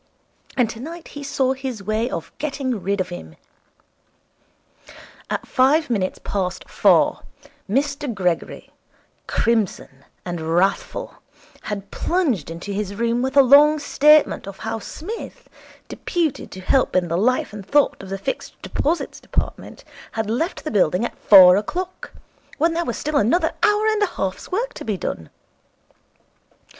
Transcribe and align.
And 0.57 0.67
tonight 0.67 1.09
he 1.09 1.21
saw 1.21 1.53
his 1.53 1.83
way 1.83 2.09
of 2.09 2.31
getting 2.39 2.81
rid 2.81 2.99
of 2.99 3.09
him. 3.09 3.35
At 5.29 5.45
five 5.47 5.91
minutes 5.91 6.19
past 6.23 6.67
four 6.67 7.21
Mr 7.69 8.11
Gregory, 8.11 8.71
crimson 9.27 10.03
and 10.25 10.41
wrathful, 10.55 11.17
had 11.69 11.91
plunged 11.91 12.49
into 12.49 12.73
his 12.73 12.95
room 12.95 13.21
with 13.21 13.37
a 13.37 13.43
long 13.43 13.77
statement 13.77 14.47
of 14.47 14.57
how 14.57 14.79
Psmith, 14.79 15.47
deputed 15.87 16.49
to 16.49 16.61
help 16.61 16.95
in 16.95 17.07
the 17.07 17.15
life 17.15 17.53
and 17.53 17.63
thought 17.63 18.01
of 18.01 18.09
the 18.09 18.17
Fixed 18.17 18.59
Deposits 18.63 19.19
Department, 19.19 19.83
had 20.13 20.31
left 20.31 20.63
the 20.63 20.71
building 20.71 21.05
at 21.05 21.15
four 21.19 21.57
o'clock, 21.57 22.11
when 22.57 22.73
there 22.73 22.85
was 22.85 22.97
still 22.97 23.17
another 23.17 23.51
hour 23.61 23.85
and 23.85 24.01
a 24.01 24.07
half's 24.07 24.51
work 24.51 24.73
to 24.73 24.83
be 24.83 24.97
done. 24.97 25.29